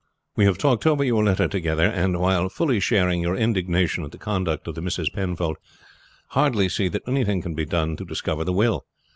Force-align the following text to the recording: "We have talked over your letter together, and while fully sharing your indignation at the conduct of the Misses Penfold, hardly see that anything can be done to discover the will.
"We 0.35 0.45
have 0.45 0.57
talked 0.57 0.87
over 0.87 1.03
your 1.03 1.23
letter 1.23 1.47
together, 1.47 1.85
and 1.85 2.19
while 2.19 2.49
fully 2.49 2.79
sharing 2.79 3.21
your 3.21 3.35
indignation 3.35 4.03
at 4.03 4.11
the 4.11 4.17
conduct 4.17 4.67
of 4.67 4.73
the 4.73 4.81
Misses 4.81 5.11
Penfold, 5.11 5.57
hardly 6.29 6.69
see 6.69 6.87
that 6.87 7.07
anything 7.07 7.39
can 7.43 7.53
be 7.53 7.65
done 7.65 7.95
to 7.97 8.05
discover 8.05 8.43
the 8.43 8.51
will. 8.51 8.87